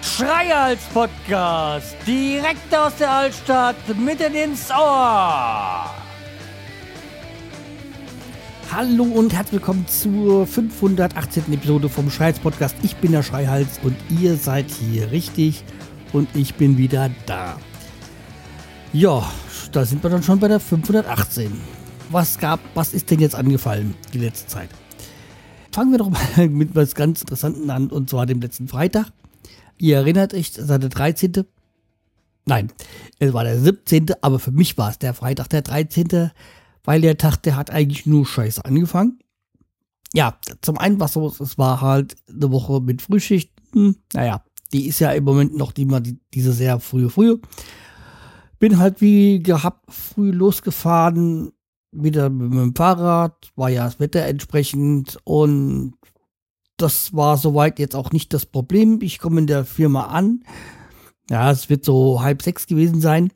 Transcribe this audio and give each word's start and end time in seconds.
Schreihals 0.00 0.82
Podcast, 0.94 1.96
direkt 2.06 2.74
aus 2.74 2.96
der 2.96 3.10
Altstadt, 3.10 3.76
mitten 3.98 4.34
ins 4.34 4.70
Ohr. 4.70 5.90
Hallo 8.70 9.04
und 9.04 9.34
herzlich 9.34 9.60
willkommen 9.60 9.86
zur 9.86 10.46
518. 10.46 11.52
Episode 11.52 11.88
vom 11.88 12.10
Schreihals 12.10 12.38
Podcast. 12.38 12.76
Ich 12.82 12.96
bin 12.96 13.12
der 13.12 13.22
Schreihals 13.22 13.78
und 13.82 13.96
ihr 14.08 14.36
seid 14.36 14.70
hier 14.70 15.10
richtig 15.10 15.64
und 16.12 16.28
ich 16.34 16.54
bin 16.54 16.78
wieder 16.78 17.10
da. 17.26 17.58
Ja, 18.92 19.30
da 19.72 19.84
sind 19.84 20.02
wir 20.02 20.10
dann 20.10 20.22
schon 20.22 20.38
bei 20.38 20.48
der 20.48 20.60
518. 20.60 21.81
Was 22.12 22.38
gab, 22.38 22.60
was 22.74 22.92
ist 22.92 23.10
denn 23.10 23.20
jetzt 23.20 23.34
angefallen 23.34 23.94
die 24.12 24.18
letzte 24.18 24.46
Zeit? 24.46 24.68
Fangen 25.72 25.92
wir 25.92 25.98
doch 25.98 26.10
mal 26.10 26.48
mit 26.50 26.74
was 26.74 26.94
ganz 26.94 27.22
Interessanten 27.22 27.70
an 27.70 27.88
und 27.88 28.10
zwar 28.10 28.26
dem 28.26 28.42
letzten 28.42 28.68
Freitag. 28.68 29.10
Ihr 29.78 29.96
erinnert 29.96 30.34
euch, 30.34 30.58
es 30.58 30.68
war 30.68 30.78
der 30.78 30.90
13. 30.90 31.46
Nein, 32.44 32.70
es 33.18 33.32
war 33.32 33.44
der 33.44 33.58
17. 33.58 34.08
Aber 34.20 34.38
für 34.38 34.50
mich 34.50 34.76
war 34.76 34.90
es 34.90 34.98
der 34.98 35.14
Freitag 35.14 35.48
der 35.48 35.62
13. 35.62 36.30
Weil 36.84 37.00
der 37.00 37.16
Tag, 37.16 37.36
der 37.44 37.56
hat 37.56 37.70
eigentlich 37.70 38.04
nur 38.04 38.26
scheiße 38.26 38.62
angefangen. 38.62 39.18
Ja, 40.12 40.36
zum 40.60 40.76
einen 40.76 41.00
war 41.00 41.08
so, 41.08 41.26
es 41.40 41.56
war 41.56 41.80
halt 41.80 42.16
eine 42.28 42.50
Woche 42.50 42.82
mit 42.82 43.00
Frühschichten. 43.00 43.96
Naja, 44.12 44.44
die 44.74 44.86
ist 44.86 44.98
ja 44.98 45.12
im 45.12 45.24
Moment 45.24 45.56
noch 45.56 45.72
die, 45.72 45.88
diese 46.34 46.52
sehr 46.52 46.78
frühe, 46.78 47.08
frühe. 47.08 47.40
Bin 48.58 48.76
halt 48.76 49.00
wie 49.00 49.42
gehabt 49.42 49.90
früh 49.90 50.30
losgefahren, 50.30 51.52
wieder 51.92 52.30
mit 52.30 52.52
dem 52.52 52.74
Fahrrad, 52.74 53.52
war 53.54 53.70
ja 53.70 53.84
das 53.84 54.00
Wetter 54.00 54.24
entsprechend 54.24 55.18
und 55.24 55.94
das 56.76 57.14
war 57.14 57.36
soweit 57.36 57.78
jetzt 57.78 57.94
auch 57.94 58.10
nicht 58.10 58.32
das 58.32 58.46
Problem. 58.46 59.00
Ich 59.02 59.18
komme 59.18 59.40
in 59.40 59.46
der 59.46 59.64
Firma 59.64 60.06
an. 60.06 60.42
Ja, 61.30 61.50
es 61.50 61.68
wird 61.68 61.84
so 61.84 62.22
halb 62.22 62.42
sechs 62.42 62.66
gewesen 62.66 63.00
sein. 63.00 63.32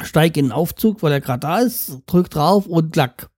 Steig 0.00 0.36
in 0.36 0.46
den 0.46 0.52
Aufzug, 0.52 1.02
weil 1.02 1.12
er 1.12 1.20
gerade 1.20 1.40
da 1.40 1.58
ist, 1.58 1.98
drück 2.06 2.30
drauf 2.30 2.66
und 2.66 2.92
klack. 2.92 3.30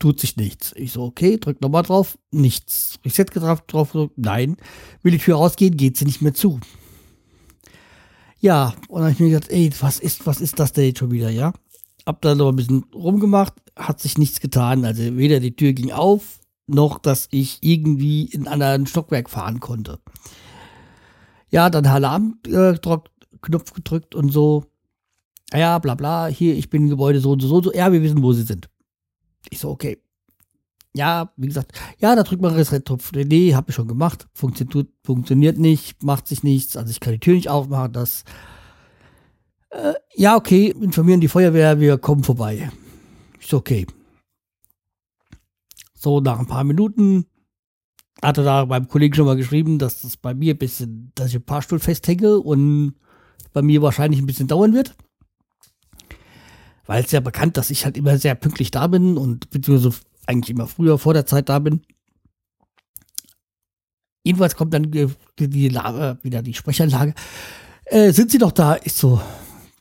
Tut 0.00 0.20
sich 0.20 0.36
nichts. 0.36 0.72
Ich 0.76 0.92
so, 0.92 1.04
okay, 1.04 1.38
drück 1.38 1.60
nochmal 1.60 1.84
drauf, 1.84 2.18
nichts. 2.30 2.98
Reset 3.04 3.26
drauf, 3.32 3.62
drauf, 3.62 3.96
nein. 4.16 4.56
Will 5.02 5.12
die 5.12 5.18
Tür 5.18 5.36
rausgehen, 5.36 5.76
geht 5.76 5.96
sie 5.96 6.04
nicht 6.04 6.20
mehr 6.20 6.34
zu. 6.34 6.60
Ja, 8.40 8.74
und 8.88 8.96
dann 8.96 9.04
habe 9.04 9.12
ich 9.12 9.20
mir 9.20 9.30
gedacht, 9.30 9.50
ey, 9.50 9.70
was 9.80 10.00
ist, 10.00 10.26
was 10.26 10.40
ist 10.40 10.58
das 10.58 10.72
denn 10.72 10.86
jetzt 10.86 10.98
schon 10.98 11.12
wieder, 11.12 11.30
ja? 11.30 11.54
Hab 12.06 12.20
da 12.20 12.34
noch 12.34 12.50
ein 12.50 12.56
bisschen 12.56 12.84
rumgemacht, 12.94 13.54
hat 13.76 14.00
sich 14.00 14.18
nichts 14.18 14.40
getan. 14.40 14.84
Also 14.84 15.16
weder 15.16 15.40
die 15.40 15.56
Tür 15.56 15.72
ging 15.72 15.90
auf, 15.92 16.40
noch, 16.66 16.98
dass 16.98 17.28
ich 17.30 17.58
irgendwie 17.62 18.24
in 18.26 18.46
einen 18.46 18.62
anderen 18.62 18.86
Stockwerk 18.86 19.30
fahren 19.30 19.60
konnte. 19.60 19.98
Ja, 21.50 21.70
dann 21.70 21.86
Alarmknopf 21.86 23.70
äh, 23.70 23.74
gedrückt 23.74 24.14
und 24.14 24.30
so. 24.30 24.64
Ja, 25.52 25.78
bla 25.78 25.94
bla, 25.94 26.26
hier, 26.26 26.56
ich 26.56 26.68
bin 26.68 26.84
im 26.84 26.88
Gebäude 26.88 27.20
so 27.20 27.32
und 27.32 27.40
so, 27.40 27.60
so. 27.60 27.72
Ja, 27.72 27.92
wir 27.92 28.02
wissen, 28.02 28.22
wo 28.22 28.32
sie 28.32 28.42
sind. 28.42 28.68
Ich 29.50 29.60
so, 29.60 29.70
okay. 29.70 29.98
Ja, 30.96 31.32
wie 31.36 31.48
gesagt, 31.48 31.72
ja, 31.98 32.14
da 32.14 32.22
drückt 32.22 32.42
man 32.42 32.54
Reset-Knopf. 32.54 33.12
Nee, 33.12 33.54
hab 33.54 33.68
ich 33.68 33.74
schon 33.74 33.88
gemacht. 33.88 34.28
Funktioniert, 34.32 34.88
funktioniert 35.02 35.58
nicht, 35.58 36.02
macht 36.04 36.28
sich 36.28 36.44
nichts. 36.44 36.76
Also 36.76 36.90
ich 36.90 37.00
kann 37.00 37.12
die 37.12 37.18
Tür 37.18 37.34
nicht 37.34 37.48
aufmachen. 37.48 37.92
Das. 37.92 38.24
Äh, 39.74 39.94
ja, 40.14 40.36
okay, 40.36 40.68
informieren 40.68 41.20
die 41.20 41.28
Feuerwehr, 41.28 41.80
wir 41.80 41.98
kommen 41.98 42.22
vorbei. 42.22 42.70
Ist 43.40 43.52
okay. 43.52 43.86
So, 45.94 46.20
nach 46.20 46.38
ein 46.38 46.46
paar 46.46 46.62
Minuten 46.62 47.26
hatte 48.22 48.44
da 48.44 48.66
beim 48.66 48.86
Kollegen 48.86 49.14
schon 49.14 49.26
mal 49.26 49.36
geschrieben, 49.36 49.78
dass 49.78 50.02
das 50.02 50.16
bei 50.16 50.32
mir 50.32 50.54
ein 50.54 50.58
bisschen, 50.58 51.10
dass 51.16 51.30
ich 51.30 51.36
ein 51.36 51.44
paar 51.44 51.60
Stunden 51.60 51.82
festhänge 51.82 52.38
und 52.38 52.94
bei 53.52 53.62
mir 53.62 53.82
wahrscheinlich 53.82 54.20
ein 54.20 54.26
bisschen 54.26 54.46
dauern 54.46 54.74
wird. 54.74 54.94
Weil 56.86 57.02
es 57.02 57.10
ja 57.10 57.20
bekannt, 57.20 57.56
dass 57.56 57.70
ich 57.70 57.84
halt 57.84 57.96
immer 57.96 58.16
sehr 58.18 58.36
pünktlich 58.36 58.70
da 58.70 58.86
bin 58.86 59.16
und 59.16 59.50
beziehungsweise 59.50 59.96
eigentlich 60.26 60.50
immer 60.50 60.68
früher 60.68 60.98
vor 60.98 61.14
der 61.14 61.26
Zeit 61.26 61.48
da 61.48 61.58
bin. 61.58 61.82
Jedenfalls 64.22 64.54
kommt 64.54 64.72
dann 64.72 64.90
die, 64.90 65.08
die 65.38 65.50
wieder 65.50 66.42
die 66.42 66.54
Sprechanlage. 66.54 67.14
Äh, 67.86 68.12
sind 68.12 68.30
Sie 68.30 68.38
doch 68.38 68.52
da? 68.52 68.78
Ich 68.84 68.92
so, 68.94 69.20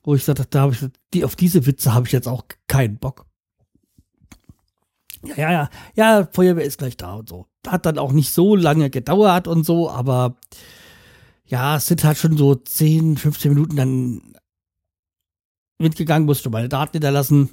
wo 0.03 0.15
ich 0.15 0.23
sagte, 0.23 0.45
da 0.49 0.61
habe 0.61 0.73
ich, 0.73 0.85
die, 1.13 1.25
auf 1.25 1.35
diese 1.35 1.65
Witze 1.65 1.93
habe 1.93 2.07
ich 2.07 2.13
jetzt 2.13 2.27
auch 2.27 2.43
keinen 2.67 2.97
Bock. 2.97 3.25
Ja, 5.25 5.35
ja, 5.37 5.51
ja, 5.51 5.69
ja, 5.95 6.29
Feuerwehr 6.31 6.65
ist 6.65 6.79
gleich 6.79 6.97
da 6.97 7.15
und 7.15 7.29
so. 7.29 7.47
Hat 7.65 7.85
dann 7.85 7.97
auch 7.97 8.11
nicht 8.11 8.31
so 8.31 8.55
lange 8.55 8.89
gedauert 8.89 9.47
und 9.47 9.65
so, 9.65 9.89
aber 9.89 10.35
ja, 11.45 11.77
es 11.77 11.87
sind 11.87 12.03
halt 12.03 12.17
schon 12.17 12.37
so 12.37 12.55
10, 12.55 13.17
15 13.17 13.53
Minuten 13.53 13.75
dann 13.77 14.21
mitgegangen, 15.79 16.25
musste 16.25 16.49
meine 16.49 16.67
Daten 16.69 16.93
hinterlassen 16.93 17.51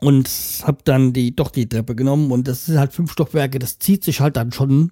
und 0.00 0.28
hab 0.62 0.84
dann 0.84 1.12
die, 1.12 1.34
doch 1.34 1.50
die 1.50 1.68
Treppe 1.68 1.94
genommen 1.94 2.32
und 2.32 2.48
das 2.48 2.66
sind 2.66 2.78
halt 2.78 2.92
fünf 2.92 3.12
Stockwerke, 3.12 3.58
das 3.58 3.78
zieht 3.78 4.02
sich 4.02 4.20
halt 4.20 4.36
dann 4.36 4.52
schon. 4.52 4.90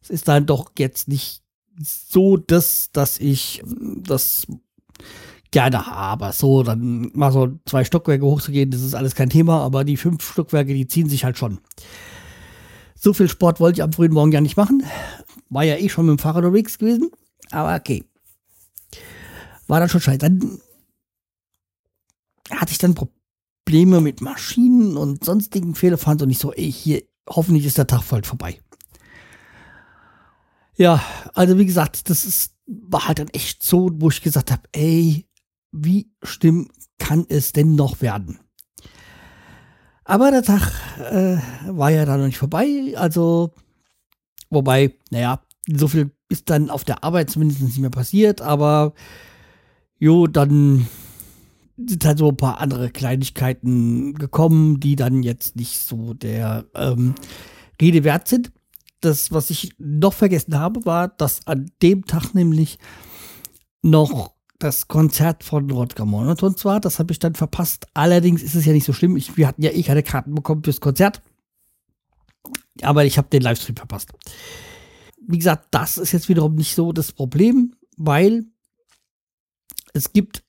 Es 0.00 0.10
ist 0.10 0.28
dann 0.28 0.46
doch 0.46 0.72
jetzt 0.78 1.08
nicht 1.08 1.42
so 1.80 2.36
das, 2.36 2.90
dass 2.92 3.18
ich 3.18 3.62
das 3.66 4.46
gerne 5.54 5.86
habe. 5.86 6.32
So, 6.32 6.64
dann 6.64 7.12
mal 7.14 7.30
so 7.30 7.48
zwei 7.64 7.84
Stockwerke 7.84 8.24
hochzugehen, 8.24 8.72
das 8.72 8.82
ist 8.82 8.94
alles 8.94 9.14
kein 9.14 9.30
Thema, 9.30 9.60
aber 9.60 9.84
die 9.84 9.96
fünf 9.96 10.28
Stockwerke, 10.28 10.74
die 10.74 10.88
ziehen 10.88 11.08
sich 11.08 11.24
halt 11.24 11.38
schon. 11.38 11.60
So 12.96 13.12
viel 13.12 13.28
Sport 13.28 13.60
wollte 13.60 13.78
ich 13.78 13.82
am 13.84 13.92
frühen 13.92 14.12
Morgen 14.12 14.32
ja 14.32 14.40
nicht 14.40 14.56
machen. 14.56 14.82
War 15.50 15.62
ja 15.62 15.76
eh 15.76 15.88
schon 15.88 16.06
mit 16.06 16.18
dem 16.18 16.18
Fahrrad 16.18 16.44
unterwegs 16.44 16.76
gewesen, 16.78 17.12
aber 17.52 17.76
okay. 17.76 18.04
War 19.68 19.78
dann 19.78 19.88
schon 19.88 20.00
scheiße. 20.00 20.18
Dann 20.18 20.58
hatte 22.50 22.72
ich 22.72 22.78
dann 22.78 22.96
Probleme 22.96 24.00
mit 24.00 24.20
Maschinen 24.20 24.96
und 24.96 25.24
sonstigen 25.24 25.76
Fehlerfahren 25.76 26.20
und 26.20 26.30
ich 26.30 26.38
so, 26.38 26.52
ey, 26.52 26.72
hier, 26.72 27.04
hoffentlich 27.30 27.64
ist 27.64 27.78
der 27.78 27.86
Tag 27.86 28.02
bald 28.08 28.26
vorbei. 28.26 28.58
Ja, 30.76 31.00
also 31.34 31.56
wie 31.58 31.66
gesagt, 31.66 32.10
das 32.10 32.24
ist, 32.24 32.56
war 32.66 33.06
halt 33.06 33.20
dann 33.20 33.28
echt 33.28 33.62
so, 33.62 33.88
wo 33.92 34.10
ich 34.10 34.20
gesagt 34.20 34.50
habe, 34.50 34.62
ey, 34.72 35.28
wie 35.74 36.08
schlimm 36.22 36.70
kann 36.98 37.26
es 37.28 37.52
denn 37.52 37.74
noch 37.74 38.00
werden? 38.00 38.38
Aber 40.04 40.30
der 40.30 40.42
Tag 40.42 40.70
äh, 40.98 41.38
war 41.66 41.90
ja 41.90 42.04
dann 42.04 42.20
noch 42.20 42.26
nicht 42.26 42.38
vorbei, 42.38 42.94
also 42.96 43.52
wobei, 44.50 44.94
naja, 45.10 45.40
so 45.66 45.88
viel 45.88 46.10
ist 46.28 46.50
dann 46.50 46.70
auf 46.70 46.84
der 46.84 47.02
Arbeit 47.02 47.30
zumindest 47.30 47.62
nicht 47.62 47.78
mehr 47.78 47.90
passiert, 47.90 48.40
aber 48.40 48.92
jo, 49.98 50.26
dann 50.26 50.86
sind 51.76 52.04
halt 52.04 52.18
so 52.18 52.28
ein 52.28 52.36
paar 52.36 52.60
andere 52.60 52.90
Kleinigkeiten 52.90 54.14
gekommen, 54.14 54.78
die 54.78 54.94
dann 54.94 55.22
jetzt 55.22 55.56
nicht 55.56 55.80
so 55.80 56.14
der 56.14 56.66
ähm, 56.74 57.14
Rede 57.80 58.04
wert 58.04 58.28
sind. 58.28 58.52
Das, 59.00 59.32
was 59.32 59.50
ich 59.50 59.72
noch 59.78 60.12
vergessen 60.12 60.58
habe, 60.58 60.86
war, 60.86 61.08
dass 61.08 61.46
an 61.46 61.70
dem 61.82 62.04
Tag 62.04 62.34
nämlich 62.34 62.78
noch 63.82 64.34
das 64.58 64.88
Konzert 64.88 65.44
von 65.44 65.70
Rodger 65.70 66.04
Monoton 66.04 66.56
zwar, 66.56 66.80
das 66.80 66.98
habe 66.98 67.12
ich 67.12 67.18
dann 67.18 67.34
verpasst. 67.34 67.86
Allerdings 67.94 68.42
ist 68.42 68.54
es 68.54 68.64
ja 68.64 68.72
nicht 68.72 68.84
so 68.84 68.92
schlimm. 68.92 69.16
Ich, 69.16 69.36
wir 69.36 69.48
hatten 69.48 69.62
ja 69.62 69.70
eh 69.70 69.82
keine 69.82 70.02
Karten 70.02 70.34
bekommen 70.34 70.62
fürs 70.62 70.80
Konzert. 70.80 71.22
Aber 72.82 73.04
ich 73.04 73.18
habe 73.18 73.28
den 73.28 73.42
Livestream 73.42 73.76
verpasst. 73.76 74.12
Wie 75.26 75.38
gesagt, 75.38 75.68
das 75.70 75.98
ist 75.98 76.12
jetzt 76.12 76.28
wiederum 76.28 76.54
nicht 76.54 76.74
so 76.74 76.92
das 76.92 77.12
Problem, 77.12 77.74
weil 77.96 78.44
es 79.92 80.12
gibt 80.12 80.44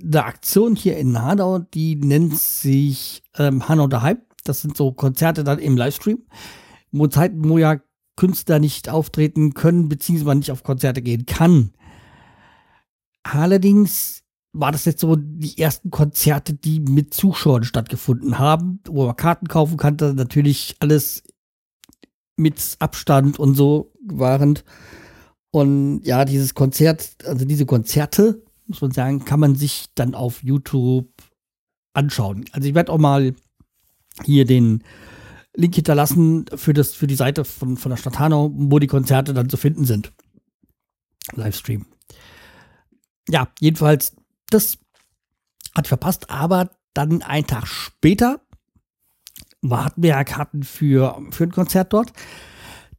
eine 0.00 0.24
Aktion 0.24 0.76
hier 0.76 0.98
in 0.98 1.20
Hanau, 1.20 1.60
die 1.60 1.96
nennt 1.96 2.38
sich 2.38 3.22
ähm, 3.38 3.68
Hanau 3.68 3.86
der 3.86 4.02
Hype. 4.02 4.26
Das 4.44 4.60
sind 4.60 4.76
so 4.76 4.92
Konzerte 4.92 5.44
dann 5.44 5.58
im 5.58 5.76
Livestream, 5.76 6.18
wo 6.92 7.06
Zeiten, 7.06 7.48
wo 7.48 7.58
ja 7.58 7.80
Künstler 8.16 8.58
nicht 8.58 8.88
auftreten 8.88 9.54
können, 9.54 9.88
beziehungsweise 9.88 10.38
nicht 10.38 10.50
auf 10.50 10.62
Konzerte 10.62 11.02
gehen 11.02 11.26
kann. 11.26 11.72
Allerdings 13.32 14.22
war 14.52 14.72
das 14.72 14.84
jetzt 14.84 15.00
so 15.00 15.16
die 15.16 15.58
ersten 15.58 15.90
Konzerte, 15.90 16.54
die 16.54 16.80
mit 16.80 17.12
Zuschauern 17.12 17.64
stattgefunden 17.64 18.38
haben, 18.38 18.80
wo 18.86 19.06
man 19.06 19.16
Karten 19.16 19.48
kaufen 19.48 19.76
konnte, 19.76 20.14
natürlich 20.14 20.76
alles 20.80 21.22
mit 22.36 22.76
Abstand 22.78 23.38
und 23.38 23.54
so 23.54 23.92
wahrend. 24.02 24.64
Und 25.50 26.02
ja, 26.04 26.24
dieses 26.24 26.54
Konzert, 26.54 27.16
also 27.24 27.44
diese 27.44 27.66
Konzerte, 27.66 28.42
muss 28.66 28.80
man 28.80 28.90
sagen, 28.90 29.24
kann 29.24 29.40
man 29.40 29.54
sich 29.54 29.86
dann 29.94 30.14
auf 30.14 30.42
YouTube 30.42 31.08
anschauen. 31.94 32.44
Also 32.52 32.68
ich 32.68 32.74
werde 32.74 32.92
auch 32.92 32.98
mal 32.98 33.34
hier 34.24 34.44
den 34.44 34.82
Link 35.54 35.74
hinterlassen 35.74 36.46
für, 36.54 36.72
das, 36.72 36.94
für 36.94 37.06
die 37.06 37.14
Seite 37.14 37.44
von, 37.44 37.76
von 37.76 37.90
der 37.90 37.96
Stadt 37.96 38.18
Hanau, 38.18 38.50
wo 38.54 38.78
die 38.78 38.86
Konzerte 38.86 39.34
dann 39.34 39.48
zu 39.48 39.56
finden 39.56 39.84
sind. 39.84 40.12
Livestream 41.34 41.86
ja, 43.28 43.48
jedenfalls, 43.60 44.14
das 44.50 44.78
hat 45.74 45.86
verpasst, 45.86 46.30
aber 46.30 46.70
dann 46.94 47.22
einen 47.22 47.46
Tag 47.46 47.66
später 47.66 48.40
hatten 49.70 50.02
wir 50.02 50.10
ja 50.10 50.24
Karten 50.24 50.62
für, 50.62 51.20
für 51.30 51.44
ein 51.44 51.52
Konzert 51.52 51.92
dort. 51.92 52.12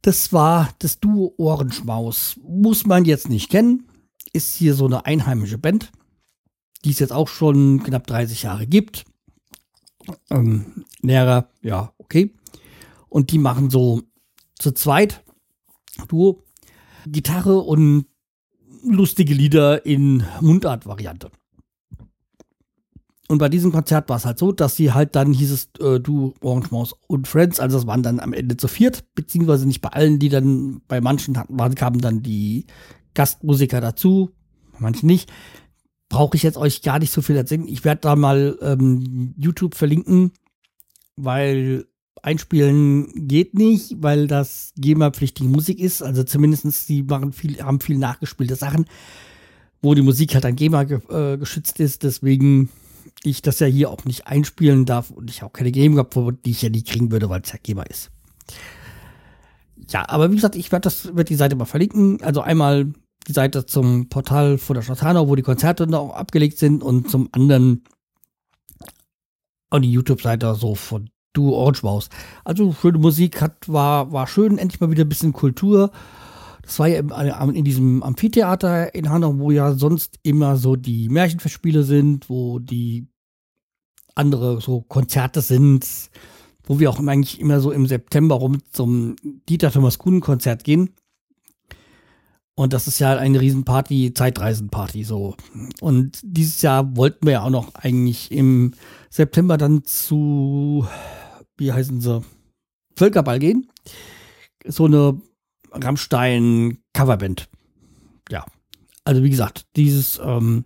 Das 0.02 0.32
war 0.32 0.70
das 0.78 1.00
Duo 1.00 1.34
Ohrenschmaus. 1.36 2.38
Muss 2.42 2.86
man 2.86 3.04
jetzt 3.04 3.28
nicht 3.28 3.50
kennen. 3.50 3.88
Ist 4.32 4.54
hier 4.54 4.74
so 4.74 4.86
eine 4.86 5.06
einheimische 5.06 5.58
Band, 5.58 5.90
die 6.84 6.90
es 6.90 6.98
jetzt 6.98 7.12
auch 7.12 7.28
schon 7.28 7.82
knapp 7.82 8.06
30 8.06 8.42
Jahre 8.42 8.66
gibt. 8.66 9.04
Ähm, 10.30 10.84
näherer, 11.00 11.50
ja, 11.62 11.92
okay. 11.98 12.34
Und 13.08 13.30
die 13.30 13.38
machen 13.38 13.70
so 13.70 14.02
zu 14.58 14.72
zweit 14.72 15.24
Duo 16.08 16.44
Gitarre 17.06 17.58
und 17.58 18.06
lustige 18.82 19.34
Lieder 19.34 19.84
in 19.86 20.24
Mundart-Variante. 20.40 21.30
Und 23.28 23.38
bei 23.38 23.50
diesem 23.50 23.72
Konzert 23.72 24.08
war 24.08 24.16
es 24.16 24.24
halt 24.24 24.38
so, 24.38 24.52
dass 24.52 24.74
sie 24.74 24.92
halt 24.92 25.14
dann 25.14 25.34
hieß 25.34 25.50
es 25.52 25.68
äh, 25.80 26.00
du 26.00 26.32
Orange 26.40 26.70
Mouse 26.70 26.94
und 27.08 27.28
Friends, 27.28 27.60
also 27.60 27.76
es 27.76 27.86
waren 27.86 28.02
dann 28.02 28.20
am 28.20 28.32
Ende 28.32 28.56
zu 28.56 28.68
viert, 28.68 29.04
beziehungsweise 29.14 29.66
nicht 29.66 29.82
bei 29.82 29.90
allen, 29.90 30.18
die 30.18 30.30
dann 30.30 30.80
bei 30.88 31.02
manchen 31.02 31.38
waren, 31.48 31.74
kamen 31.74 32.00
dann 32.00 32.22
die 32.22 32.64
Gastmusiker 33.12 33.82
dazu, 33.82 34.30
bei 34.72 34.78
manchen 34.80 35.06
nicht. 35.06 35.30
Brauche 36.08 36.38
ich 36.38 36.42
jetzt 36.42 36.56
euch 36.56 36.80
gar 36.80 36.98
nicht 36.98 37.12
so 37.12 37.20
viel 37.20 37.36
erzählen. 37.36 37.68
Ich 37.68 37.84
werde 37.84 38.00
da 38.00 38.16
mal 38.16 38.58
ähm, 38.62 39.34
YouTube 39.36 39.74
verlinken, 39.74 40.32
weil 41.16 41.84
einspielen 42.22 43.28
geht 43.28 43.54
nicht, 43.54 43.96
weil 44.02 44.26
das 44.26 44.72
GEMA-pflichtige 44.76 45.48
Musik 45.48 45.80
ist. 45.80 46.02
Also 46.02 46.24
zumindestens 46.24 46.86
die 46.86 47.02
machen 47.02 47.32
viel, 47.32 47.62
haben 47.62 47.80
viel 47.80 47.98
nachgespielte 47.98 48.56
Sachen, 48.56 48.86
wo 49.82 49.94
die 49.94 50.02
Musik 50.02 50.34
halt 50.34 50.46
an 50.46 50.56
GEMA 50.56 50.84
ge 50.84 51.00
äh, 51.08 51.36
geschützt 51.36 51.80
ist. 51.80 52.02
Deswegen 52.02 52.70
ich 53.24 53.42
das 53.42 53.58
ja 53.58 53.66
hier 53.66 53.90
auch 53.90 54.04
nicht 54.04 54.26
einspielen 54.26 54.84
darf 54.84 55.10
und 55.10 55.30
ich 55.30 55.42
auch 55.42 55.52
keine 55.52 55.72
gehabt, 55.72 56.16
die 56.44 56.50
ich 56.50 56.62
ja 56.62 56.68
nie 56.68 56.82
kriegen 56.82 57.10
würde, 57.10 57.28
weil 57.28 57.40
es 57.40 57.52
ja 57.52 57.58
GEMA 57.62 57.82
ist. 57.84 58.10
Ja, 59.90 60.08
aber 60.08 60.30
wie 60.30 60.36
gesagt, 60.36 60.56
ich 60.56 60.70
werde 60.70 60.84
das 60.84 61.16
werd 61.16 61.28
die 61.28 61.34
Seite 61.34 61.56
mal 61.56 61.64
verlinken. 61.64 62.22
Also 62.22 62.40
einmal 62.40 62.92
die 63.26 63.32
Seite 63.32 63.66
zum 63.66 64.08
Portal 64.08 64.58
von 64.58 64.74
der 64.74 64.82
Stadt 64.82 65.02
Hanau, 65.02 65.28
wo 65.28 65.34
die 65.34 65.42
Konzerte 65.42 65.86
noch 65.86 66.10
abgelegt 66.10 66.58
sind 66.58 66.82
und 66.82 67.10
zum 67.10 67.28
anderen 67.32 67.84
an 69.70 69.82
die 69.82 69.92
YouTube-Seite 69.92 70.54
so 70.54 70.74
von 70.74 71.10
Du 71.32 71.54
Orange 71.54 71.82
Maus. 71.82 72.08
Also 72.44 72.72
schöne 72.72 72.98
Musik 72.98 73.40
hat, 73.40 73.68
war, 73.68 74.12
war 74.12 74.26
schön, 74.26 74.58
endlich 74.58 74.80
mal 74.80 74.90
wieder 74.90 75.04
ein 75.04 75.08
bisschen 75.08 75.32
Kultur. 75.32 75.90
Das 76.62 76.78
war 76.78 76.88
ja 76.88 76.98
im, 76.98 77.54
in 77.54 77.64
diesem 77.64 78.02
Amphitheater 78.02 78.94
in 78.94 79.08
Hanau, 79.08 79.38
wo 79.38 79.50
ja 79.50 79.72
sonst 79.72 80.18
immer 80.22 80.56
so 80.56 80.76
die 80.76 81.08
Märchenfestspiele 81.08 81.82
sind, 81.82 82.28
wo 82.28 82.58
die 82.58 83.08
andere 84.14 84.60
so 84.60 84.82
Konzerte 84.82 85.40
sind, 85.40 85.86
wo 86.64 86.78
wir 86.78 86.90
auch 86.90 86.98
eigentlich 86.98 87.40
immer 87.40 87.60
so 87.60 87.70
im 87.70 87.86
September 87.86 88.34
rum 88.34 88.58
zum 88.72 89.16
Dieter 89.48 89.70
Thomas 89.70 89.98
Kuhn 89.98 90.20
Konzert 90.20 90.64
gehen. 90.64 90.90
Und 92.58 92.72
das 92.72 92.88
ist 92.88 92.98
ja 92.98 93.16
eine 93.16 93.40
Riesenparty, 93.40 94.14
Zeitreisenparty 94.14 95.04
so. 95.04 95.36
Und 95.80 96.18
dieses 96.24 96.60
Jahr 96.60 96.96
wollten 96.96 97.24
wir 97.24 97.34
ja 97.34 97.42
auch 97.44 97.50
noch 97.50 97.76
eigentlich 97.76 98.32
im 98.32 98.74
September 99.10 99.56
dann 99.56 99.84
zu, 99.84 100.84
wie 101.56 101.72
heißen 101.72 102.00
sie, 102.00 102.20
Völkerball 102.96 103.38
gehen. 103.38 103.70
So 104.66 104.86
eine 104.86 105.22
Rammstein-Coverband. 105.70 107.48
Ja. 108.28 108.44
Also 109.04 109.22
wie 109.22 109.30
gesagt, 109.30 109.66
dieses 109.76 110.20
ähm, 110.20 110.64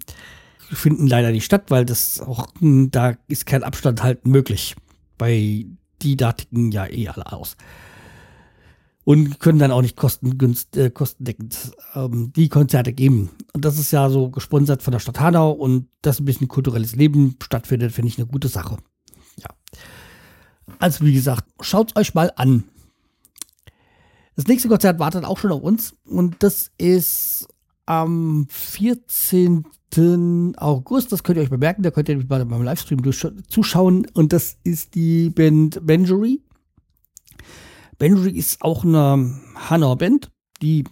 finden 0.71 1.07
leider 1.07 1.31
nicht 1.31 1.45
statt, 1.45 1.65
weil 1.69 1.85
das 1.85 2.23
auch, 2.23 2.47
hm, 2.59 2.91
da 2.91 3.19
ist 3.29 3.45
kein 3.45 3.63
Abstand 3.63 4.03
halt 4.03 4.27
möglich. 4.27 4.77
Bei 5.19 5.67
die 6.01 6.17
Datiken 6.17 6.73
ja 6.73 6.87
eh 6.87 7.09
alle 7.09 7.31
aus. 7.31 7.55
Und 9.05 9.41
können 9.41 9.59
dann 9.59 9.73
auch 9.73 9.83
nicht 9.83 9.97
kostengünst, 9.97 10.77
äh, 10.77 10.91
kostendeckend 10.91 11.73
ähm, 11.95 12.33
die 12.35 12.49
Konzerte 12.49 12.93
geben. 12.93 13.31
Und 13.53 13.65
das 13.65 13.79
ist 13.79 13.91
ja 13.91 14.09
so 14.09 14.31
gesponsert 14.31 14.83
von 14.83 14.93
der 14.93 15.01
Stadt 15.01 15.19
Hanau 15.19 15.51
und 15.51 15.89
dass 16.03 16.21
ein 16.21 16.25
bisschen 16.25 16.47
kulturelles 16.47 16.95
Leben 16.95 17.37
stattfindet, 17.43 17.91
finde 17.93 18.09
ich 18.09 18.19
eine 18.19 18.29
gute 18.29 18.47
Sache. 18.47 18.77
Ja. 19.37 19.49
Also 20.79 21.05
wie 21.05 21.15
gesagt, 21.15 21.45
schaut 21.61 21.97
euch 21.97 22.15
mal 22.15 22.33
an. 22.37 22.65
Das 24.37 24.47
nächste 24.47 24.69
Konzert 24.69 24.99
wartet 24.99 25.25
auch 25.25 25.39
schon 25.39 25.53
auf 25.53 25.63
uns 25.63 25.95
und 26.05 26.43
das 26.43 26.71
ist 26.79 27.49
am 27.87 28.47
14. 28.49 29.65
August. 30.57 31.13
Das 31.13 31.23
könnt 31.23 31.37
ihr 31.37 31.43
euch 31.43 31.51
bemerken, 31.51 31.83
da 31.83 31.91
könnt 31.91 32.09
ihr 32.09 32.27
bei 32.27 32.45
meinem 32.45 32.63
Livestream 32.63 33.03
zuschauen 33.49 34.07
und 34.15 34.33
das 34.33 34.57
ist 34.65 34.95
die 34.95 35.31
Band 35.31 35.85
Benjury. 35.87 36.41
Benjury 38.03 38.33
ist 38.33 38.63
auch 38.63 38.85
eine 38.85 39.41
Hanauer 39.55 39.97
Band, 39.97 40.31
die 40.61 40.85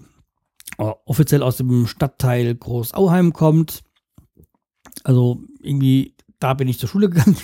äh, 0.78 0.92
offiziell 1.04 1.42
aus 1.42 1.56
dem 1.56 1.86
Stadtteil 1.86 2.54
Großauheim 2.54 3.32
kommt. 3.32 3.82
Also 5.02 5.42
irgendwie, 5.60 6.14
da 6.38 6.54
bin 6.54 6.68
ich 6.68 6.78
zur 6.78 6.88
Schule 6.88 7.10
gegangen. 7.10 7.36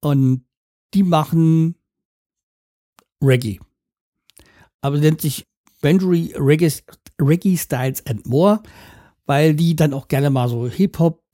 Und 0.00 0.44
die 0.94 1.02
machen 1.02 1.74
Reggae 3.22 3.58
aber 4.86 4.98
nennt 4.98 5.20
sich 5.20 5.46
Benjury 5.82 6.32
Reggae, 6.36 6.72
Reggae 7.20 7.56
Styles 7.56 8.06
and 8.06 8.24
More, 8.24 8.62
weil 9.26 9.56
die 9.56 9.74
dann 9.74 9.92
auch 9.92 10.06
gerne 10.06 10.30
mal 10.30 10.48
so 10.48 10.68
Hip-Hop 10.68 11.24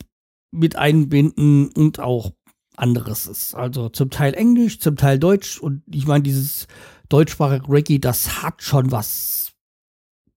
mit 0.52 0.76
einbinden 0.76 1.68
und 1.68 2.00
auch 2.00 2.32
anderes 2.76 3.26
ist. 3.26 3.54
Also 3.54 3.90
zum 3.90 4.08
Teil 4.08 4.32
Englisch, 4.32 4.80
zum 4.80 4.96
Teil 4.96 5.18
Deutsch 5.18 5.60
und 5.60 5.82
ich 5.86 6.06
meine, 6.06 6.22
dieses 6.22 6.66
deutschsprachige 7.12 7.68
Reggae, 7.68 7.98
das 7.98 8.42
hat 8.42 8.62
schon 8.62 8.90
was. 8.90 9.52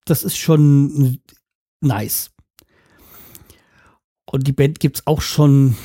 Das 0.06 0.24
ist 0.24 0.38
schon 0.38 1.19
nice. 1.81 2.31
Und 4.25 4.45
die 4.45 4.51
Band 4.51 4.80
gibt 4.80 4.98
es 4.98 5.07
auch 5.07 5.22
schon, 5.22 5.77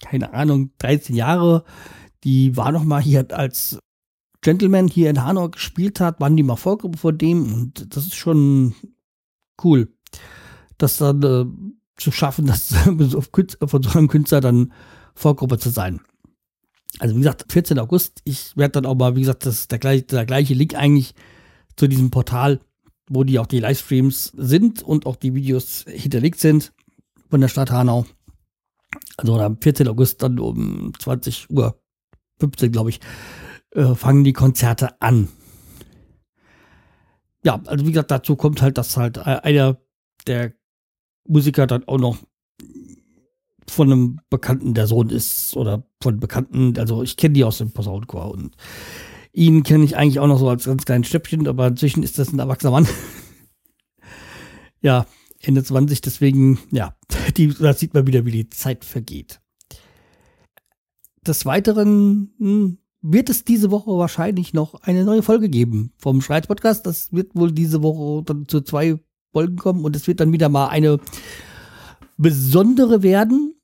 keine 0.00 0.32
Ahnung, 0.34 0.70
13 0.78 1.16
Jahre. 1.16 1.64
Die 2.22 2.56
war 2.56 2.70
noch 2.70 2.84
mal 2.84 3.02
hier 3.02 3.26
als 3.32 3.80
Gentleman 4.40 4.86
hier 4.86 5.10
in 5.10 5.24
Hanau 5.24 5.48
gespielt 5.48 5.98
hat, 6.00 6.20
waren 6.20 6.36
die 6.36 6.42
mal 6.42 6.56
Vorgruppe 6.56 6.98
vor 6.98 7.12
dem 7.12 7.52
und 7.52 7.96
das 7.96 8.06
ist 8.06 8.16
schon 8.16 8.74
cool, 9.62 9.92
das 10.78 10.98
dann 10.98 11.22
äh, 11.22 11.44
zu 11.96 12.10
schaffen, 12.10 12.46
das 12.46 12.74
von 12.74 13.82
so 13.82 13.98
einem 13.98 14.08
Künstler 14.08 14.40
dann 14.40 14.72
Vorgruppe 15.14 15.58
zu 15.58 15.70
sein. 15.70 16.00
Also 16.98 17.14
wie 17.14 17.20
gesagt, 17.20 17.50
14. 17.50 17.78
August, 17.78 18.20
ich 18.24 18.56
werde 18.56 18.72
dann 18.72 18.86
auch 18.86 18.94
mal, 18.94 19.16
wie 19.16 19.20
gesagt, 19.20 19.46
das 19.46 19.60
ist 19.60 19.72
der 19.72 19.78
gleiche, 19.78 20.04
der 20.04 20.26
gleiche 20.26 20.54
Link 20.54 20.74
eigentlich 20.74 21.14
zu 21.76 21.88
diesem 21.88 22.10
Portal, 22.10 22.60
wo 23.08 23.24
die 23.24 23.38
auch 23.38 23.46
die 23.46 23.60
Livestreams 23.60 24.32
sind 24.36 24.82
und 24.82 25.06
auch 25.06 25.16
die 25.16 25.34
Videos 25.34 25.84
hinterlegt 25.88 26.38
sind 26.38 26.72
von 27.30 27.40
der 27.40 27.48
Stadt 27.48 27.70
Hanau. 27.70 28.06
Also 29.16 29.38
am 29.38 29.58
14. 29.60 29.88
August 29.88 30.22
dann 30.22 30.38
um 30.38 30.92
20 30.98 31.50
Uhr 31.50 31.80
15, 32.40 32.72
glaube 32.72 32.90
ich, 32.90 33.00
äh, 33.70 33.94
fangen 33.94 34.24
die 34.24 34.32
Konzerte 34.32 35.00
an. 35.00 35.28
Ja, 37.44 37.60
also 37.66 37.86
wie 37.86 37.92
gesagt, 37.92 38.10
dazu 38.10 38.36
kommt 38.36 38.62
halt, 38.62 38.78
dass 38.78 38.96
halt 38.96 39.18
einer 39.18 39.78
der 40.26 40.52
Musiker 41.26 41.66
dann 41.66 41.86
auch 41.88 41.98
noch 41.98 42.18
von 43.72 43.90
einem 43.90 44.20
Bekannten 44.30 44.74
der 44.74 44.86
Sohn 44.86 45.10
ist 45.10 45.56
oder 45.56 45.84
von 46.02 46.20
Bekannten, 46.20 46.78
also 46.78 47.02
ich 47.02 47.16
kenne 47.16 47.34
die 47.34 47.44
aus 47.44 47.58
dem 47.58 47.72
Posaunenchor 47.72 48.30
und 48.30 48.56
ihn 49.32 49.62
kenne 49.62 49.84
ich 49.84 49.96
eigentlich 49.96 50.20
auch 50.20 50.26
noch 50.26 50.38
so 50.38 50.48
als 50.48 50.64
ganz 50.64 50.84
kleines 50.84 51.08
Stöppchen, 51.08 51.48
aber 51.48 51.68
inzwischen 51.68 52.02
ist 52.02 52.18
das 52.18 52.32
ein 52.32 52.38
erwachsener 52.38 52.72
Mann. 52.72 52.86
ja, 54.82 55.06
Ende 55.40 55.64
20, 55.64 56.00
deswegen, 56.00 56.58
ja, 56.70 56.94
die, 57.36 57.48
da 57.48 57.72
sieht 57.72 57.94
man 57.94 58.06
wieder, 58.06 58.24
wie 58.24 58.32
die 58.32 58.50
Zeit 58.50 58.84
vergeht. 58.84 59.40
Des 61.26 61.46
Weiteren 61.46 62.32
hm, 62.38 62.78
wird 63.00 63.30
es 63.30 63.44
diese 63.44 63.70
Woche 63.70 63.90
wahrscheinlich 63.90 64.54
noch 64.54 64.74
eine 64.82 65.04
neue 65.04 65.22
Folge 65.22 65.48
geben 65.48 65.92
vom 65.98 66.20
Schreiz 66.20 66.46
Podcast. 66.46 66.86
Das 66.86 67.12
wird 67.12 67.34
wohl 67.34 67.52
diese 67.52 67.82
Woche 67.82 68.24
dann 68.24 68.46
zu 68.48 68.60
zwei 68.60 68.98
Folgen 69.32 69.56
kommen 69.56 69.84
und 69.84 69.96
es 69.96 70.06
wird 70.06 70.20
dann 70.20 70.32
wieder 70.32 70.48
mal 70.48 70.68
eine 70.68 70.98
besondere 72.16 73.02
werden, 73.02 73.54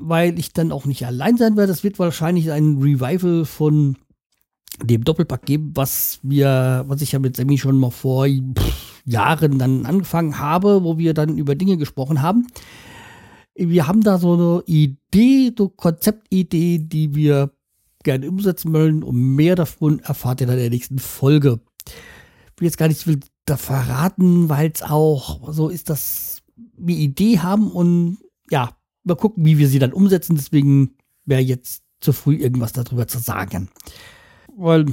weil 0.00 0.38
ich 0.38 0.52
dann 0.52 0.72
auch 0.72 0.86
nicht 0.86 1.06
allein 1.06 1.36
sein 1.36 1.56
werde. 1.56 1.72
Es 1.72 1.84
wird 1.84 1.98
wahrscheinlich 1.98 2.50
ein 2.50 2.78
Revival 2.78 3.44
von 3.44 3.96
dem 4.82 5.04
Doppelpack 5.04 5.44
geben, 5.44 5.72
was 5.74 6.20
wir, 6.22 6.84
was 6.86 7.02
ich 7.02 7.12
ja 7.12 7.18
mit 7.18 7.36
Sammy 7.36 7.58
schon 7.58 7.78
mal 7.78 7.90
vor 7.90 8.26
Jahren 9.04 9.58
dann 9.58 9.86
angefangen 9.86 10.38
habe, 10.38 10.82
wo 10.84 10.98
wir 10.98 11.14
dann 11.14 11.36
über 11.36 11.54
Dinge 11.54 11.76
gesprochen 11.76 12.22
haben. 12.22 12.46
Wir 13.54 13.86
haben 13.86 14.02
da 14.02 14.18
so 14.18 14.34
eine 14.34 14.62
Idee, 14.66 15.52
so 15.56 15.68
Konzeptidee, 15.68 16.78
die 16.78 17.14
wir 17.14 17.50
gerne 18.02 18.28
umsetzen 18.28 18.72
wollen. 18.72 19.02
Und 19.02 19.36
mehr 19.36 19.56
davon 19.56 19.98
erfahrt 20.00 20.40
ihr 20.40 20.46
dann 20.46 20.56
in 20.56 20.62
der 20.62 20.70
nächsten 20.70 20.98
Folge. 20.98 21.60
Ich 21.86 22.60
will 22.60 22.66
jetzt 22.66 22.78
gar 22.78 22.88
nicht 22.88 23.02
viel 23.02 23.20
da 23.44 23.56
verraten, 23.56 24.48
weil 24.48 24.70
es 24.74 24.82
auch 24.82 25.52
so 25.52 25.68
ist, 25.68 25.90
dass 25.90 26.42
wir 26.76 26.96
Idee 26.96 27.40
haben 27.40 27.70
und 27.70 28.18
ja, 28.50 28.70
mal 29.04 29.16
gucken, 29.16 29.44
wie 29.44 29.58
wir 29.58 29.68
sie 29.68 29.78
dann 29.78 29.92
umsetzen. 29.92 30.36
Deswegen 30.36 30.96
wäre 31.24 31.40
jetzt 31.40 31.82
zu 32.00 32.12
früh, 32.12 32.36
irgendwas 32.36 32.72
darüber 32.72 33.06
zu 33.06 33.18
sagen. 33.18 33.68
Weil 34.56 34.86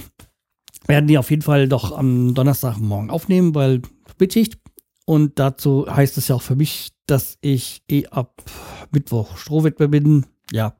werden 0.87 1.07
die 1.07 1.17
auf 1.17 1.29
jeden 1.29 1.41
Fall 1.41 1.67
doch 1.67 1.91
am 1.91 2.33
Donnerstagmorgen 2.33 3.09
aufnehmen, 3.09 3.55
weil 3.55 3.81
Spätschicht. 4.09 4.59
Und 5.05 5.39
dazu 5.39 5.85
heißt 5.89 6.17
es 6.17 6.27
ja 6.27 6.35
auch 6.35 6.41
für 6.41 6.55
mich, 6.55 6.91
dass 7.05 7.37
ich 7.41 7.83
eh 7.89 8.07
ab 8.07 8.43
Mittwoch 8.91 9.37
Strohwitwe 9.37 9.87
bin. 9.87 10.25
Ja, 10.51 10.77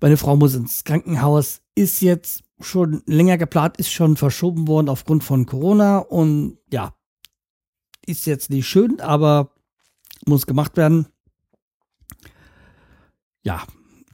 meine 0.00 0.16
Frau 0.16 0.36
muss 0.36 0.54
ins 0.54 0.84
Krankenhaus, 0.84 1.62
ist 1.74 2.02
jetzt 2.02 2.42
schon 2.60 3.02
länger 3.06 3.38
geplant, 3.38 3.78
ist 3.78 3.90
schon 3.90 4.16
verschoben 4.16 4.68
worden 4.68 4.88
aufgrund 4.88 5.24
von 5.24 5.46
Corona 5.46 5.98
und 5.98 6.58
ja, 6.70 6.94
ist 8.06 8.26
jetzt 8.26 8.50
nicht 8.50 8.68
schön, 8.68 9.00
aber 9.00 9.50
muss 10.26 10.46
gemacht 10.46 10.76
werden. 10.76 11.06
Ja, 13.44 13.64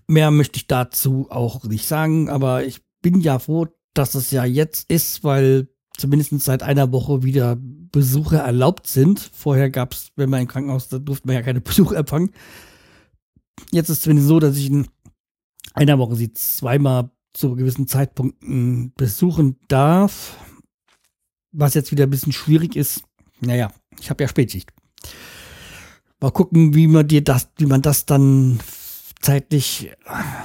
mehr 0.07 0.31
möchte 0.31 0.59
ich 0.59 0.67
dazu 0.67 1.29
auch 1.31 1.65
nicht 1.65 1.87
sagen, 1.87 2.29
aber 2.29 2.65
ich 2.65 2.81
bin 3.01 3.21
ja 3.21 3.39
froh, 3.39 3.69
dass 3.95 4.15
es 4.15 4.31
ja 4.31 4.45
jetzt 4.45 4.91
ist, 4.91 5.25
weil 5.25 5.69
zumindest 5.97 6.39
seit 6.41 6.63
einer 6.63 6.93
Woche 6.93 7.23
wieder 7.23 7.57
Besuche 7.57 8.37
erlaubt 8.37 8.87
sind. 8.87 9.31
Vorher 9.33 9.71
gab 9.71 9.93
es, 9.93 10.11
wenn 10.17 10.31
man 10.31 10.43
im 10.43 10.49
Krankenhaus, 10.49 10.89
da 10.89 10.99
durfte 10.99 11.27
man 11.27 11.37
ja 11.37 11.43
keine 11.43 11.61
Besuche 11.61 11.97
empfangen. 11.97 12.33
Jetzt 13.71 13.89
ist 13.89 13.99
es 13.99 14.03
zumindest 14.03 14.29
so, 14.29 14.41
dass 14.41 14.57
ich 14.57 14.69
in 14.69 14.89
einer 15.75 15.99
Woche 15.99 16.17
sie 16.17 16.33
zweimal 16.33 17.11
zu 17.33 17.55
gewissen 17.55 17.87
Zeitpunkten 17.87 18.93
besuchen 18.97 19.57
darf. 19.69 20.37
Was 21.53 21.75
jetzt 21.75 21.93
wieder 21.93 22.05
ein 22.05 22.11
bisschen 22.11 22.33
schwierig 22.33 22.77
ist. 22.77 23.03
Naja, 23.41 23.73
ich 24.01 24.11
habe 24.11 24.23
ja 24.23 24.29
Spätschicht. 24.29 24.73
Mal 26.21 26.31
gucken, 26.31 26.75
wie 26.75 26.87
man 26.87 27.09
dir 27.09 27.23
das, 27.23 27.49
wie 27.59 27.67
man 27.67 27.83
das 27.83 28.07
dann 28.07 28.61
zeitlich 29.21 29.91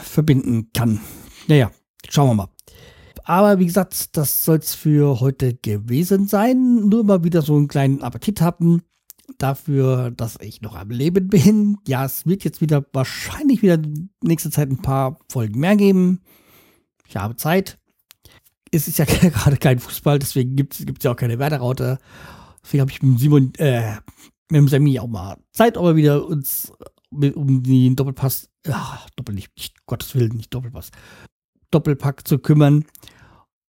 verbinden 0.04 0.70
kann. 0.74 1.00
Naja, 1.48 1.72
schauen 2.10 2.30
wir 2.30 2.36
mal. 2.36 2.50
Aber 3.24 3.58
wie 3.58 3.66
gesagt, 3.66 4.16
das 4.18 4.46
soll 4.46 4.58
es 4.58 4.76
für 4.76 5.20
heute 5.20 5.56
gewesen 5.56 6.28
sein. 6.28 6.88
Nur 6.88 7.04
mal 7.04 7.24
wieder 7.24 7.42
so 7.42 7.56
einen 7.56 7.68
kleinen 7.68 8.04
Appetit 8.04 8.40
haben. 8.40 8.84
Dafür, 9.40 10.12
dass 10.12 10.38
ich 10.40 10.62
noch 10.62 10.76
am 10.76 10.92
Leben 10.92 11.30
bin. 11.30 11.78
Ja, 11.88 12.06
es 12.06 12.28
wird 12.28 12.44
jetzt 12.44 12.62
wieder 12.62 12.86
wahrscheinlich 12.94 13.64
wieder 13.64 13.82
nächste 14.22 14.52
Zeit 14.52 14.70
ein 14.70 14.84
paar 14.84 15.18
Folgen 15.30 15.60
mehr 15.60 15.76
geben. 15.76 16.22
Ich 17.08 17.16
habe 17.16 17.36
Zeit. 17.36 17.80
Es 18.72 18.88
ist 18.88 19.00
ja 19.00 19.06
gerade 19.06 19.58
kein 19.58 19.80
Fußball, 19.80 20.20
deswegen 20.20 20.56
gibt 20.56 20.80
es 20.80 21.04
ja 21.04 21.12
auch 21.12 21.16
keine 21.16 21.40
Werderaute. 21.40 21.98
Deswegen 22.64 22.82
habe 22.82 22.92
ich 22.92 23.02
mit 23.02 23.20
Simon, 23.20 23.54
äh, 23.58 23.96
mit 24.50 24.60
dem 24.60 24.68
Sammy 24.68 25.00
auch 25.00 25.08
mal 25.08 25.38
Zeit, 25.52 25.78
aber 25.78 25.96
wieder 25.96 26.28
uns 26.28 26.72
um 27.16 27.64
den 27.64 27.96
Doppelpass, 27.96 28.50
ach, 28.70 29.10
Doppel 29.16 29.36
nicht, 29.36 29.52
nicht, 29.58 29.86
Gottes 29.86 30.16
Willen, 30.16 30.38
nicht 30.38 30.54
Doppelpass, 30.54 30.92
Doppelpack 31.72 32.28
zu 32.28 32.40
kümmern. 32.40 32.86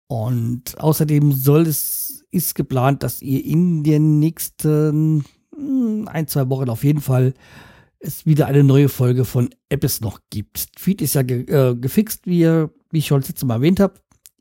Und 0.08 0.78
außerdem 0.78 1.32
soll 1.32 1.62
es, 1.62 2.24
ist 2.30 2.54
geplant, 2.54 3.02
dass 3.02 3.22
ihr 3.22 3.44
in 3.44 3.82
den 3.82 4.18
nächsten 4.20 5.24
hm, 5.54 6.08
ein, 6.08 6.28
zwei 6.28 6.48
Wochen 6.48 6.70
auf 6.70 6.84
jeden 6.84 7.00
Fall 7.00 7.34
es 7.98 8.26
wieder 8.26 8.46
eine 8.46 8.62
neue 8.62 8.88
Folge 8.88 9.24
von 9.24 9.50
Apps 9.68 10.00
noch 10.00 10.20
gibt. 10.30 10.68
Feed 10.78 11.02
ist 11.02 11.14
ja 11.14 11.22
ge 11.22 11.44
äh, 11.50 11.74
gefixt, 11.74 12.26
wie, 12.26 12.44
wie 12.90 12.98
ich 12.98 13.06
schon 13.06 13.22
letztes 13.22 13.44
Mal 13.44 13.54
erwähnt 13.54 13.80
habe. 13.80 13.94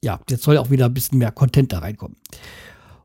Ja, 0.03 0.19
jetzt 0.29 0.43
soll 0.43 0.57
auch 0.57 0.69
wieder 0.69 0.85
ein 0.85 0.93
bisschen 0.93 1.17
mehr 1.17 1.31
Content 1.31 1.73
da 1.73 1.79
reinkommen. 1.79 2.17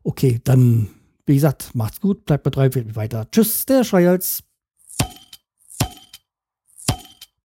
Okay, 0.03 0.41
dann, 0.45 0.89
wie 1.25 1.35
gesagt, 1.35 1.75
macht's 1.75 2.01
gut, 2.01 2.27
bleibt 2.27 2.45
bei 2.45 2.51
drei 2.51 2.95
weiter. 2.95 3.31
Tschüss, 3.31 3.65
der 3.65 3.85
Schreihals. 3.85 4.43